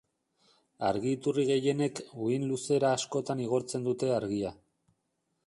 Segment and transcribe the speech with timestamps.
[0.87, 4.57] Argi iturri gehienek uhin-luzera askotan igortzen dute argia.